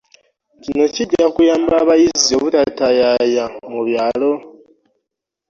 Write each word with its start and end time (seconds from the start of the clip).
Kino 0.63 0.85
kijja 0.95 1.25
kuyamba 1.35 1.73
abayizi 1.83 2.31
obutataayaaya 2.37 3.45
mu 3.71 3.81
byalo 3.87 4.31